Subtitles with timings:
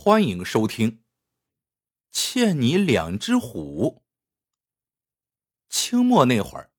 [0.00, 0.90] 欢迎收听
[2.12, 4.00] 《欠你两只虎》。
[5.68, 6.72] 清末那会儿，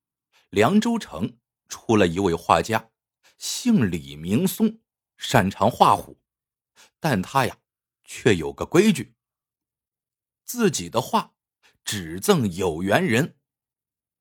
[0.49, 1.37] 凉州城
[1.67, 2.91] 出了一位画家，
[3.37, 4.79] 姓李名松，
[5.17, 6.21] 擅长画虎，
[7.01, 7.59] 但他呀，
[8.05, 9.13] 却有个规矩：
[10.45, 11.35] 自己的画
[11.83, 13.37] 只赠有缘人，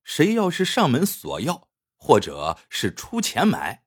[0.02, 3.84] 谁要是上门索要，或者是出钱买，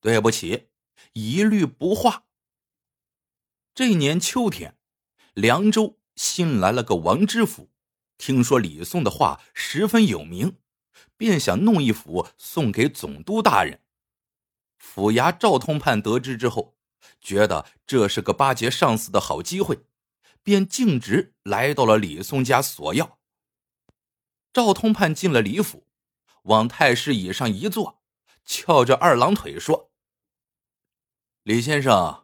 [0.00, 0.70] 对不起，
[1.12, 2.24] 一律不画。
[3.74, 4.76] 这年秋天，
[5.32, 7.70] 凉州新来了个王知府，
[8.18, 10.58] 听说李松的画十分有名，
[11.16, 13.80] 便想弄一幅送给总督大人。
[14.76, 16.76] 府衙赵通判得知之后，
[17.18, 19.86] 觉得这是个巴结上司的好机会，
[20.42, 23.18] 便径直来到了李松家索要。
[24.52, 25.86] 赵通判进了李府，
[26.42, 28.02] 往太师椅上一坐，
[28.44, 29.90] 翘着二郎腿说
[31.42, 32.18] ：“李先生。”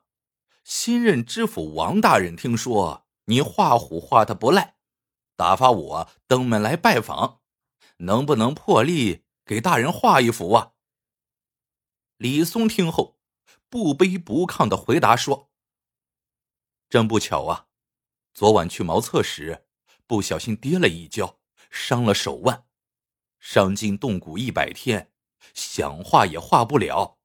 [0.68, 4.76] 新任知府王大人听说你画虎画的不赖，
[5.34, 7.40] 打发我登门来拜访，
[7.96, 10.74] 能不能破例给大人画一幅啊？
[12.18, 13.18] 李松听后，
[13.70, 15.50] 不卑不亢的回答说
[16.90, 17.68] ：“真不巧啊，
[18.34, 19.64] 昨晚去茅厕时，
[20.06, 21.38] 不小心跌了一跤，
[21.70, 22.66] 伤了手腕，
[23.40, 25.10] 伤筋动骨一百天，
[25.54, 27.18] 想画也画不了。”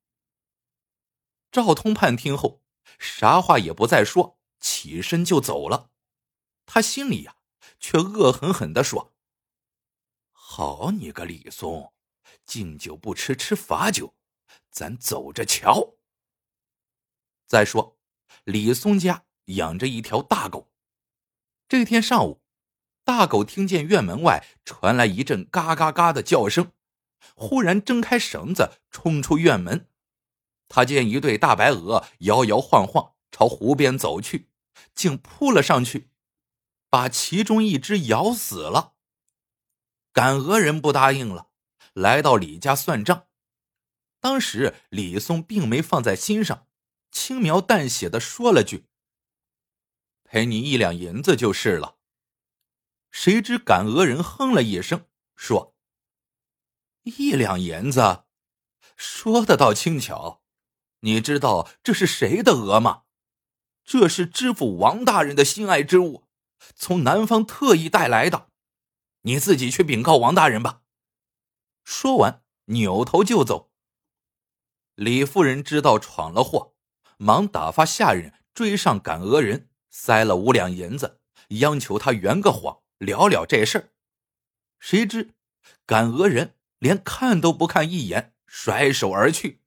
[1.52, 2.63] 赵通判听后。
[3.00, 5.92] 啥话也不再说，起身就走了。
[6.66, 7.36] 他心里呀，
[7.80, 9.14] 却恶狠狠的说
[10.32, 11.94] ：“好你个李松，
[12.46, 14.16] 敬酒不吃吃罚酒，
[14.72, 15.96] 咱走着瞧。”
[17.46, 18.00] 再说，
[18.46, 20.72] 李松家养着一条大狗。
[21.68, 22.42] 这天上午，
[23.04, 26.72] 大狗听见院门外传来一阵嘎嘎嘎的叫声，
[27.36, 29.90] 忽然挣开绳子，冲出院门。
[30.76, 34.50] 他见一对大白鹅摇摇晃晃朝湖边走去，
[34.96, 36.10] 竟扑了上去，
[36.90, 38.96] 把其中一只咬死了。
[40.12, 41.52] 赶鹅人不答应了，
[41.94, 43.28] 来到李家算账。
[44.20, 46.66] 当时李松并没放在心上，
[47.12, 48.88] 轻描淡写的说了句
[50.26, 52.00] ：“赔你一两银子就是了。”
[53.12, 55.06] 谁知赶鹅人哼了一声，
[55.36, 55.76] 说
[57.06, 58.24] ：“一两银子，
[58.98, 60.42] 说的倒轻巧。”
[61.06, 63.04] 你知道这是谁的鹅吗？
[63.84, 66.24] 这是知府王大人的心爱之物，
[66.76, 68.48] 从南方特意带来的。
[69.24, 70.82] 你自己去禀告王大人吧。
[71.84, 73.72] 说完，扭头就走。
[74.96, 76.74] 李夫人知道闯了祸，
[77.18, 83.90] 忙打发下人追上赶鹅人，塞了五两银子，央求他圆个谎，了了这事儿。
[84.80, 85.34] 谁知
[85.86, 89.63] 赶鹅人连看都不看一眼，甩手而去。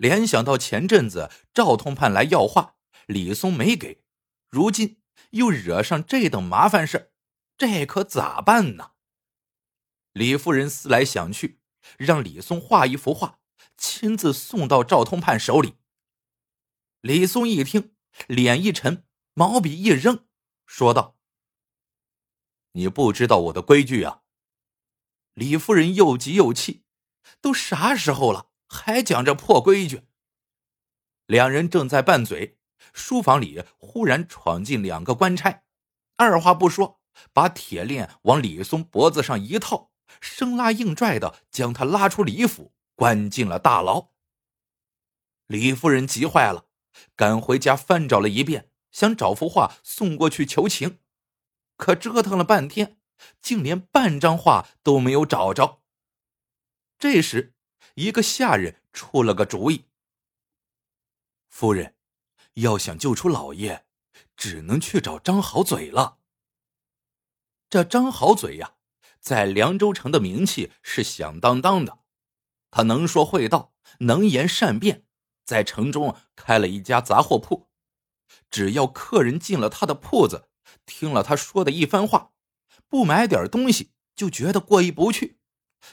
[0.00, 4.02] 联想到前阵子赵通判来要画，李松没给，
[4.48, 4.98] 如今
[5.32, 7.12] 又惹上这等麻烦事
[7.58, 8.92] 这可咋办呢？
[10.14, 11.60] 李夫人思来想去，
[11.98, 13.40] 让李松画一幅画，
[13.76, 15.74] 亲自送到赵通判手里。
[17.02, 17.94] 李松一听，
[18.26, 20.26] 脸一沉，毛笔一扔，
[20.64, 21.18] 说道
[22.72, 24.22] ：“你不知道我的规矩啊！”
[25.34, 26.84] 李夫人又急又气，
[27.42, 28.46] 都啥时候了？
[28.70, 30.04] 还讲这破规矩。
[31.26, 32.56] 两人正在拌嘴，
[32.92, 35.64] 书房里忽然闯进两个官差，
[36.16, 37.00] 二话不说，
[37.32, 44.10] 把铁链往李松脖子上一套，生拉硬拽的将他拉出李府，关进了大牢。
[45.48, 46.66] 李夫人急坏了，
[47.16, 51.00] 赶回家翻找了一遍，想找幅画送过去求情，
[51.76, 52.98] 可折腾了半天，
[53.42, 55.82] 竟连半张画都没有找着。
[56.96, 57.54] 这时。
[57.94, 59.86] 一个下人出了个主意
[61.48, 61.96] ：“夫人，
[62.54, 63.84] 要想救出老爷，
[64.36, 66.18] 只能去找张好嘴了。
[67.68, 68.74] 这张好嘴呀，
[69.20, 72.00] 在凉州城的名气是响当当的。
[72.70, 75.04] 他能说会道，能言善辩，
[75.44, 77.68] 在城中开了一家杂货铺。
[78.50, 80.48] 只要客人进了他的铺子，
[80.86, 82.32] 听了他说的一番话，
[82.88, 85.38] 不买点东西就觉得过意不去，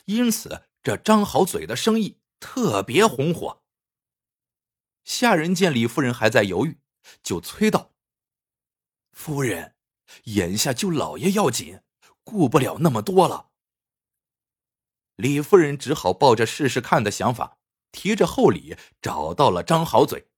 [0.06, 3.62] 因此。”这张好嘴的生意特别红火。
[5.04, 6.80] 下人见李夫人还在犹豫，
[7.22, 7.94] 就催道
[9.12, 9.75] ：“夫人，
[10.24, 11.81] 眼下救老爷要紧，
[12.24, 13.50] 顾不了那么多了。”
[15.18, 17.57] 李夫人只好抱着试试看的想法，
[17.92, 20.30] 提着厚礼找到了张好嘴。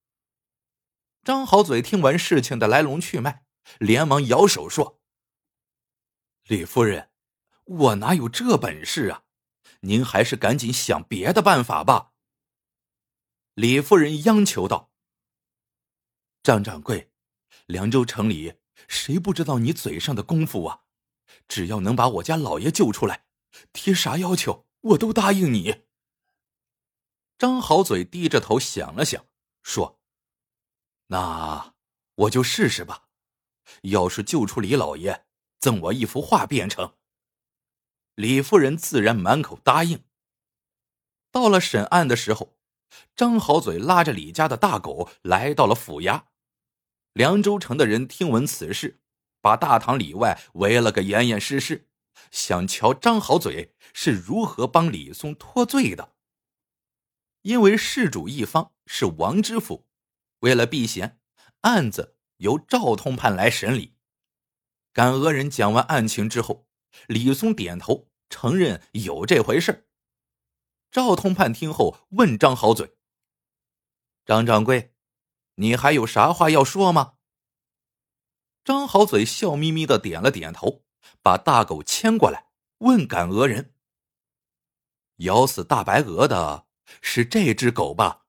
[1.23, 3.45] 张好嘴听完事情的来龙去脉，
[3.77, 4.99] 连忙摇手说
[6.49, 7.11] ：“李夫人，
[7.65, 9.25] 我哪有这本事啊？”
[9.81, 12.13] 您还是赶紧想别的办法吧。”
[13.55, 14.91] 李夫人央求道。
[16.43, 17.11] “张掌柜，
[17.65, 18.55] 凉州城里
[18.87, 20.81] 谁不知道你嘴上的功夫啊？
[21.47, 23.25] 只要能把我家老爷救出来，
[23.73, 25.83] 提啥要求我都答应你。”
[27.37, 29.25] 张好嘴低着头想了想，
[29.63, 30.01] 说
[31.07, 31.73] ：“那
[32.15, 33.07] 我就试试吧。
[33.83, 35.25] 要是救出李老爷，
[35.59, 36.95] 赠我一幅画便成。”
[38.19, 40.03] 李夫人自然满口答应。
[41.31, 42.57] 到了审案的时候，
[43.15, 46.23] 张好嘴拉着李家的大狗来到了府衙。
[47.13, 48.99] 凉州城的人听闻此事，
[49.39, 51.87] 把大堂里外围了个严严实实，
[52.29, 56.13] 想瞧张好嘴是如何帮李松脱罪的。
[57.43, 59.87] 因为事主一方是王知府，
[60.39, 61.21] 为了避嫌，
[61.61, 63.95] 案子由赵通判来审理。
[64.91, 66.67] 赶鹅人讲完案情之后，
[67.07, 69.89] 李松点头承认有这回事。
[70.91, 72.97] 赵通判听后问张好嘴
[74.25, 74.95] ：“张掌柜，
[75.55, 77.15] 你还有啥话要说吗？”
[78.63, 80.85] 张好嘴笑眯眯的点了点头，
[81.21, 83.73] 把大狗牵过来，问赶鹅人
[85.17, 86.67] ：“咬死大白鹅的？”
[87.01, 88.25] 是这只狗吧？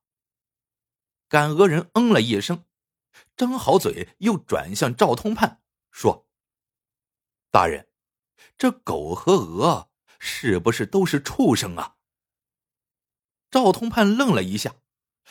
[1.27, 2.65] 赶鹅人嗯了一声，
[3.35, 6.29] 张好嘴又转向赵通判说
[7.49, 7.89] ：“大人，
[8.59, 9.90] 这狗和鹅
[10.23, 11.95] 是不是都是畜生啊？”
[13.49, 14.75] 赵通判愣了一下，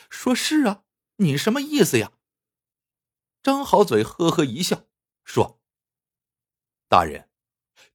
[0.09, 0.83] 说：“是啊，
[1.15, 2.11] 你什么意思呀？”
[3.41, 4.87] 张好嘴呵呵一笑，
[5.23, 5.61] 说
[6.89, 7.29] ：“大人，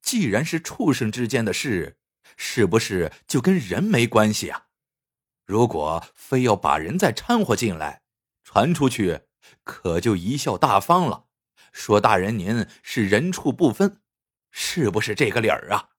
[0.00, 1.98] 既然是畜生之间的事，
[2.36, 4.68] 是不是就跟人没关系啊？”
[5.44, 8.02] 如果非要把人再掺和进来，
[8.42, 9.26] 传出去，
[9.62, 11.28] 可就贻笑大方了。
[11.72, 14.02] 说大人您是人畜不分，
[14.50, 15.90] 是不是这个理儿啊？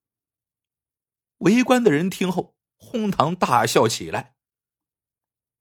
[1.39, 4.35] 围观的人听后哄堂大笑起来。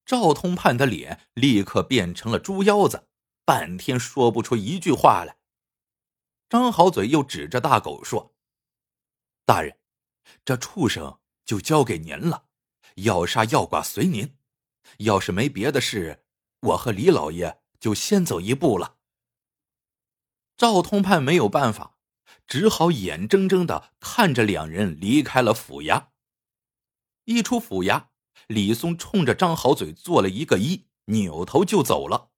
[0.05, 3.09] 赵通判的脸立刻变成了猪腰子，
[3.45, 5.39] 半天说不出一句话来。
[6.49, 8.37] 张好嘴又指着大狗说
[9.45, 9.79] ：“大人，
[10.45, 12.45] 这畜生就交给您了。”
[13.03, 14.39] 要杀要剐随您，
[14.99, 16.25] 要是没别的事，
[16.61, 18.97] 我和李老爷就先走一步了。
[20.57, 21.96] 赵通判没有办法，
[22.47, 26.09] 只好眼睁睁的看着两人离开了府衙。
[27.25, 28.07] 一出府衙，
[28.47, 32.31] 李松冲着张好嘴做了一个揖，扭头就走了。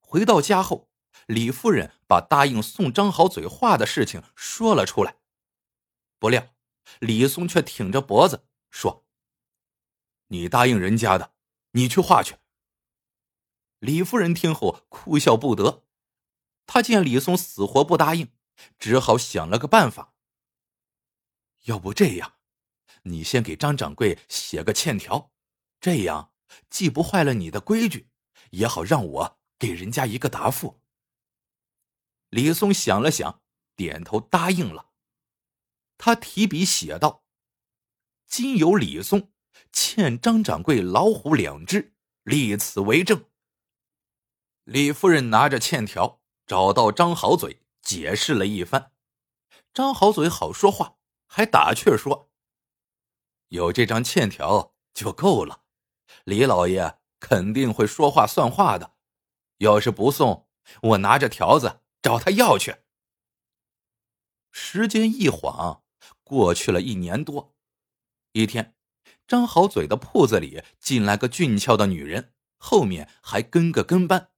[0.00, 0.90] 回到家后，
[1.26, 5.18] 李夫人把答应送张好嘴画的事情说了出来，
[6.18, 6.54] 不料
[6.98, 9.06] 李松却挺着脖子说。
[10.28, 11.34] 你答应人家的，
[11.72, 12.36] 你去画去。
[13.78, 15.84] 李夫人听后哭笑不得，
[16.66, 18.32] 她见李松死活不答应，
[18.78, 20.14] 只好想了个办法。
[21.64, 22.34] 要不这样，
[23.04, 25.32] 你先给张掌柜写个欠条，
[25.80, 26.32] 这样
[26.68, 28.10] 既不坏了你的规矩，
[28.50, 30.82] 也好让我给人家一个答复。
[32.28, 33.42] 李松想了想，
[33.76, 34.90] 点头答应了。
[35.96, 37.24] 他提笔写道
[38.26, 39.30] ：“今有李松。”
[39.72, 43.24] 欠张掌柜老虎两只，立此为证。
[44.64, 48.90] 李夫人拿着欠条找到张好嘴，解释了一番。
[49.72, 50.96] 张好嘴好说话，
[51.26, 52.30] 还打趣说
[53.48, 55.62] ：“有这张欠条就够了，
[56.24, 58.94] 李老爷肯定会说话算话的。
[59.58, 60.48] 要是不送，
[60.82, 62.78] 我拿着条子找他要去。”
[64.50, 65.82] 时间一晃
[66.22, 67.54] 过去了一年多，
[68.32, 68.74] 一天。
[69.26, 74.30] 张好嘴的铺子里进来个俊俏的女人，后面还跟个跟班，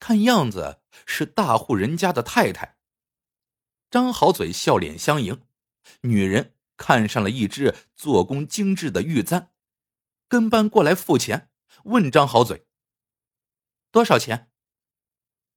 [0.00, 2.73] 看样子是大户人家的太太。
[3.94, 5.46] 张好嘴笑脸相迎，
[6.00, 9.52] 女人看上了一只做工精致的玉簪，
[10.26, 11.48] 跟班过来付钱，
[11.84, 12.66] 问张好嘴
[13.92, 14.50] ：“多少钱？”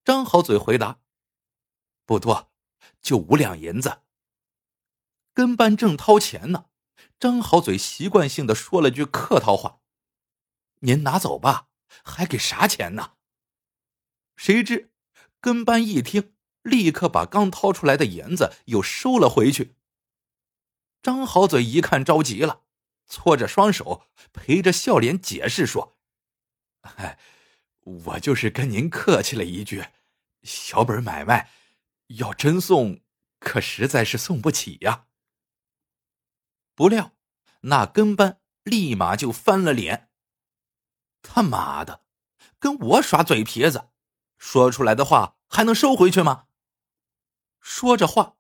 [0.06, 1.00] 张好嘴回答
[2.06, 2.52] ：“不多，
[3.02, 4.04] 就五两银子。”
[5.34, 6.68] 跟班正掏钱呢。
[7.20, 9.82] 张好嘴习惯性的说了句客套话
[10.82, 11.70] ：“您拿走吧，
[12.04, 13.14] 还给啥钱呢？”
[14.38, 14.94] 谁知
[15.42, 19.76] 跟班一听，立刻把刚掏出来的银子又收了回去。
[21.02, 22.64] 张好嘴一看着急了，
[23.06, 25.98] 搓着双手，陪着笑脸解释说
[26.98, 27.18] ：“哎，
[27.82, 29.86] 我就是跟您客气了一句，
[30.44, 31.50] 小本买卖，
[32.08, 33.02] 要真送，
[33.40, 35.06] 可实在是送不起呀。”
[36.76, 37.14] 不料，
[37.62, 40.10] 那跟班立马就翻了脸。
[41.22, 42.04] 他妈的，
[42.60, 43.90] 跟我耍嘴皮子，
[44.38, 46.47] 说出来的话还能收回去吗？
[47.70, 48.38] 说着话，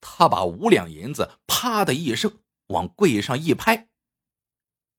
[0.00, 3.88] 他把五两银子啪的一声往柜上一拍。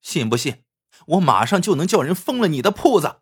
[0.01, 0.65] 信不信，
[1.07, 3.21] 我马上就能叫人封了你的铺子？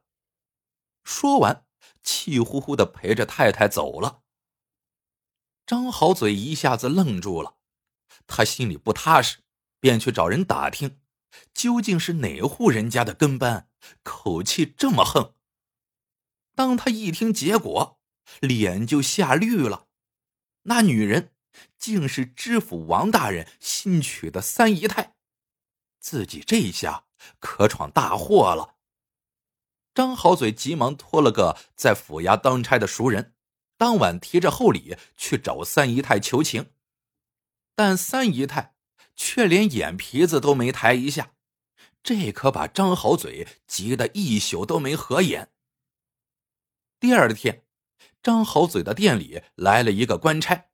[1.03, 1.67] 说完，
[2.01, 4.23] 气呼呼的陪着太太走了。
[5.67, 7.57] 张好嘴一下子愣住了，
[8.25, 9.43] 他心里不踏实，
[9.79, 10.99] 便去找人打听，
[11.53, 13.69] 究竟是哪户人家的跟班，
[14.01, 15.35] 口气这么横。
[16.55, 17.99] 当他一听结果，
[18.39, 19.86] 脸就吓绿了，
[20.69, 21.33] 那女人
[21.77, 25.15] 竟是知府王大人新娶的三姨太，
[25.99, 27.05] 自己这一下
[27.39, 28.75] 可闯大祸了。
[29.93, 33.33] 张好嘴急忙托了个在府衙当差的熟人，
[33.77, 36.71] 当晚提着厚礼去找三姨太求情，
[37.73, 38.75] 但三姨太
[39.15, 41.31] 却连眼皮子都没抬一下，
[42.03, 45.49] 这可把张好嘴急得一宿都没合眼。
[46.99, 47.63] 第二天，
[48.27, 50.65] 张好嘴的店里来了一个官差，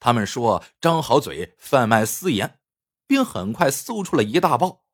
[0.00, 2.58] 他们说张好嘴贩卖私盐，
[3.06, 4.84] 并很快搜出了一大包。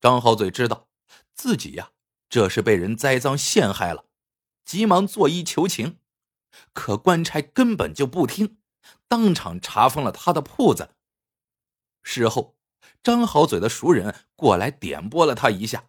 [0.00, 0.86] 张好嘴知道
[1.34, 1.90] 自己呀。
[2.28, 4.04] 这是被人栽赃陷害了，
[4.64, 5.98] 急忙作揖求情，
[6.72, 8.58] 可官差根本就不听，
[9.08, 10.90] 当场查封了他的铺子。
[12.04, 12.56] 事后，
[13.02, 15.88] 张好嘴的熟人过来点拨了他一下，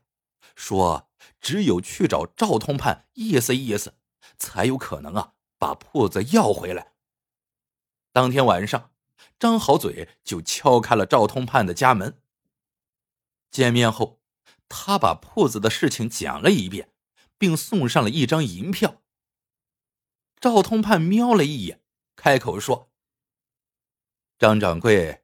[0.56, 3.94] 说只有去找赵通判意思意思，
[4.38, 6.94] 才有可能啊把铺子要回来。
[8.12, 8.92] 当天晚上，
[9.40, 12.22] 张好嘴就敲开了赵通判的家门。
[13.52, 14.18] 见面后。
[14.70, 16.92] 他把铺子的事情讲了一遍，
[17.38, 19.02] 并送上了一张银票。
[20.42, 21.82] 赵通判瞄了一眼，
[22.18, 22.92] 开口说
[24.38, 25.24] ：“张掌柜，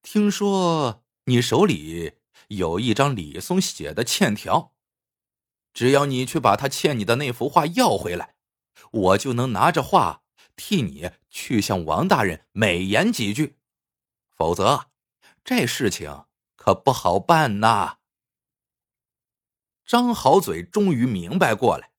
[0.00, 2.14] 听说你手里
[2.48, 4.71] 有一张李松写的欠条，
[5.72, 8.34] 只要你去把他欠你的那幅画要回来，
[8.90, 10.22] 我就能拿着画
[10.56, 13.58] 替你去向王大人美言几句。
[14.36, 14.86] 否则，
[15.44, 16.24] 这事情
[16.56, 17.98] 可不好办呐。”
[19.84, 21.92] 张好嘴终于明白过来，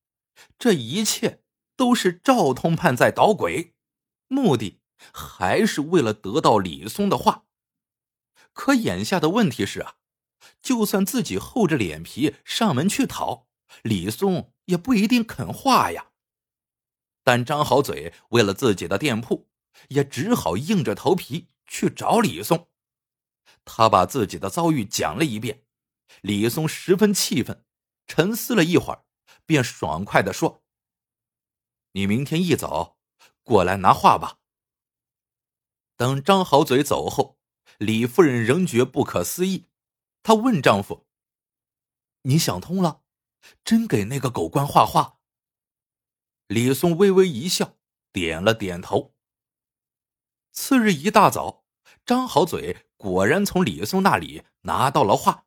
[0.58, 1.42] 这一切
[1.75, 3.74] 都是赵通判在捣鬼，
[4.27, 4.80] 目的
[5.12, 7.46] 还是为了得到李松的话。
[8.53, 9.96] 可眼下的问题是啊，
[10.62, 13.48] 就算自己厚着脸皮上门去讨，
[13.82, 16.12] 李松也不一定肯画呀。
[17.24, 19.50] 但张好嘴为了自己的店铺，
[19.89, 22.70] 也只好硬着头皮去找李松。
[23.65, 25.63] 他把自己的遭遇讲了一遍，
[26.22, 27.65] 李松十分气愤。
[28.06, 29.06] 沉思了一会儿，
[29.46, 30.65] 便爽快的说
[31.94, 32.98] ：“你明天一早
[33.44, 34.39] 过来拿画吧。”
[35.96, 37.39] 等张好嘴走后，
[37.77, 39.70] 李夫人仍觉不可思议。
[40.22, 41.08] 她问丈夫
[42.24, 43.02] ：“你想通了，
[43.63, 45.19] 真给那个狗官画画？”
[46.47, 47.77] 李松微微一笑，
[48.12, 49.15] 点了点头。
[50.51, 51.65] 次日一大早，
[52.05, 55.45] 张好嘴果然从李松那里拿到了画，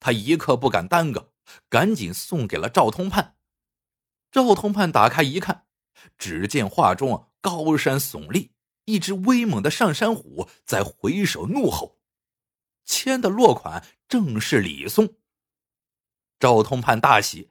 [0.00, 1.32] 他一刻不敢耽搁。
[1.70, 3.38] 赶紧送给了赵通判。
[4.30, 5.66] 赵通判打开一看，
[6.18, 8.52] 只见画中高山耸立，
[8.84, 11.98] 一只威猛的上山虎在回首怒吼，
[12.84, 15.14] 签的落款正是李松。
[16.38, 17.50] 赵通判大喜，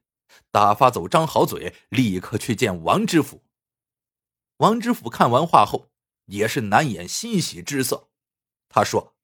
[0.52, 3.44] 打发走张好嘴，立刻去见王知府。
[4.58, 5.90] 王知府看完画后，
[6.26, 8.10] 也是难掩欣喜之色。
[8.70, 9.16] 他说：“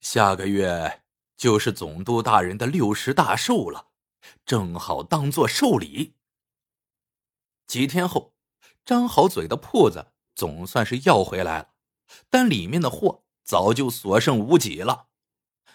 [0.00, 1.02] 下个月。”
[1.40, 3.92] 就是总督大人的六十大寿了，
[4.44, 6.14] 正好当做寿礼。
[7.66, 8.34] 几天后，
[8.84, 11.70] 张好嘴的铺子总算是要回来了，
[12.28, 15.08] 但里面的货早就所剩无几了。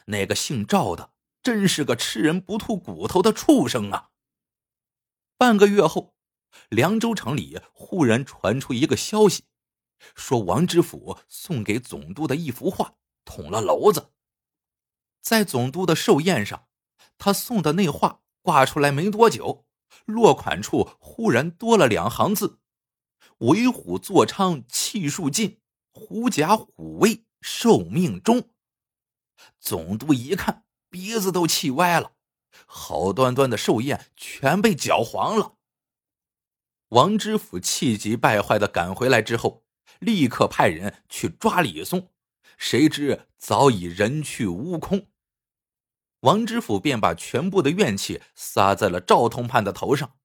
[0.05, 1.14] 那个姓赵的
[1.45, 4.09] 真是个吃人不吐骨头的畜生啊！
[5.37, 6.15] 半个月后，
[6.69, 9.43] 凉州城里忽然传出一个消息，
[10.15, 14.11] 说王知府送给总督的一幅画捅了娄子。
[15.21, 16.67] 在总督的寿宴上，
[17.19, 19.67] 他送的那画挂出来没多久，
[20.05, 22.59] 落款处忽然多了两行字
[23.45, 25.61] ：“为虎作伥气数尽，
[25.91, 28.49] 狐假虎威寿命终。”
[29.61, 30.64] 总督一看，
[30.95, 32.13] 鼻子都气歪了，
[32.65, 35.57] 好端端的寿宴全被搅黄了。
[36.87, 39.65] 王知府气急败坏的赶回来之后，
[39.99, 42.13] 立刻派人去抓李松，
[42.57, 45.09] 谁知早已人去屋空。
[46.21, 50.15] 王知府便把全部的怨气撒在了赵通判的头上，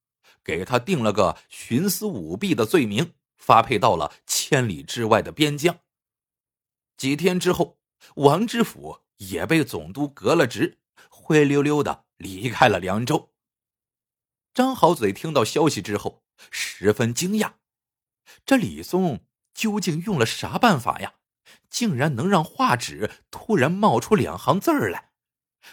[0.45, 5.81] 给他定了个徇私舞弊的罪名，发配到了千里之外的边疆。
[6.97, 7.81] 几天之后，
[8.15, 13.33] 王知府也被总督革了职，灰溜溜的离开了凉州。
[14.53, 17.55] 张好嘴听到消息之后，十分惊讶：
[18.45, 19.25] 这李松
[19.55, 21.15] 究竟用了啥办法呀？
[21.69, 25.13] 竟然能让画纸突然冒出两行字儿来？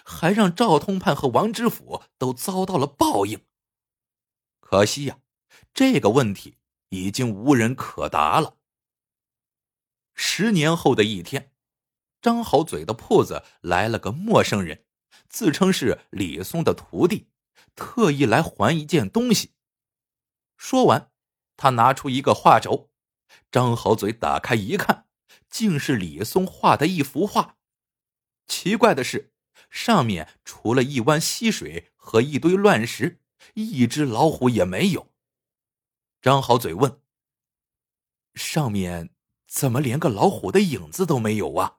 [0.04, 3.46] 还让赵通判和王知府都遭到了报应。
[4.60, 5.20] 可惜呀，
[5.74, 6.58] 这个问题
[6.90, 8.58] 已经无人可答了。
[10.14, 11.54] 十年后的一天，
[12.22, 14.86] 张好嘴的铺子来了个陌生人，
[15.30, 17.30] 自称是李松的徒弟，
[17.76, 19.54] 特意来还一件东西。
[20.58, 21.12] 说完，
[21.56, 22.90] 他拿出一个画轴，
[23.52, 25.08] 张好嘴打开一看，
[25.50, 27.58] 竟是李松画的一幅画。
[28.48, 29.34] 奇怪的是，
[29.70, 33.22] 上面除了一湾溪水和一堆乱石，
[33.54, 35.14] 一只老虎也没有。
[36.22, 37.00] 张好嘴问
[38.34, 39.14] ：“上面
[39.48, 41.77] 怎么连个老虎的影子都没有啊？”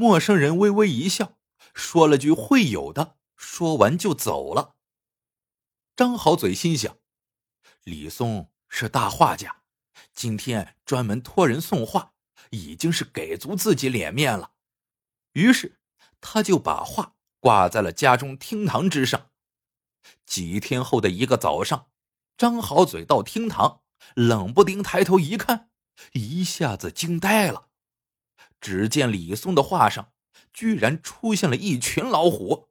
[0.00, 1.36] 陌生人微微一笑，
[1.74, 4.76] 说了句“会有的”，说完就走了。
[5.94, 6.96] 张好嘴心想。
[7.84, 9.60] 李松是大画家，
[10.14, 12.14] 今天专门托人送画，
[12.48, 14.52] 已经是给足自己脸面了。
[15.34, 15.78] 于是，
[16.22, 19.28] 他就把画挂在了家中厅堂之上。
[20.24, 21.90] 几天后的一个早上，
[22.38, 23.82] 张好嘴到厅堂，
[24.14, 25.68] 冷不丁抬头一看，
[26.12, 27.68] 一下子惊呆了。
[28.60, 30.12] 只见李松的画上，
[30.52, 32.68] 居然出现了一群老虎，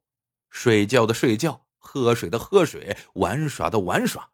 [0.49, 4.31] 睡觉的睡觉，喝水的喝水，玩耍的玩耍。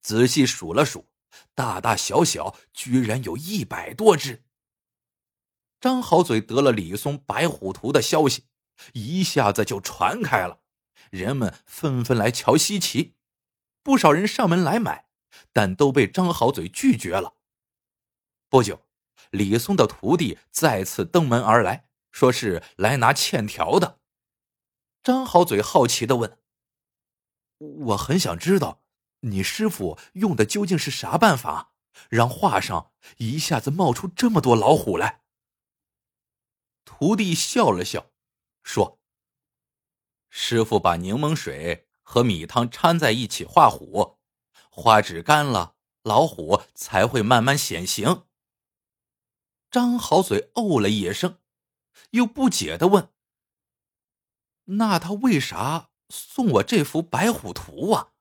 [0.00, 1.08] 仔细数了数，
[1.54, 4.44] 大大小小居然有一百多只。
[5.80, 8.46] 张好嘴得了李松《白虎图》的消息，
[8.92, 10.60] 一下子就传开了，
[11.10, 13.14] 人们纷纷来瞧稀奇，
[13.82, 15.06] 不少人上门来买，
[15.52, 17.34] 但都被张好嘴拒绝了。
[18.48, 18.86] 不久，
[19.32, 23.98] 李松的徒弟再次登门而来，说是来拿欠条的。
[25.02, 26.38] 张好嘴好奇的问
[27.58, 28.80] ：“我很想知道。”
[29.24, 31.74] 你师傅用的究竟是啥办法，
[32.08, 35.22] 让画上一下子冒出这么多老虎来？
[36.84, 38.10] 徒弟笑了笑，
[38.64, 39.00] 说
[40.28, 44.18] ：“师傅把柠檬水和米汤掺在一起画虎，
[44.70, 48.24] 画纸干了，老虎才会慢慢显形。”
[49.72, 51.40] 张好嘴哦了一声，
[52.10, 53.10] 又不解的问
[54.76, 58.12] ：“那他为啥送我这幅白虎图啊？”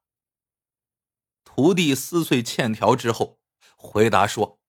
[1.44, 3.42] 徒弟撕碎欠条之后，
[3.76, 4.62] 回答说：“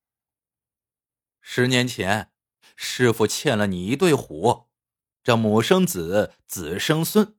[1.40, 2.32] 十年前，
[2.74, 4.68] 师傅欠了你一对虎，
[5.22, 7.38] 这母生子，子生孙，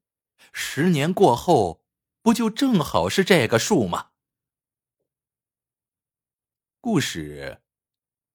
[0.53, 1.83] 十年过后，
[2.21, 4.11] 不就正好是这个数吗？”
[6.79, 7.61] 故事